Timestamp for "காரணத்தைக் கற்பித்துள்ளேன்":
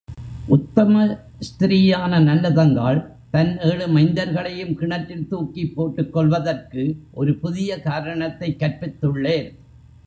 7.81-9.57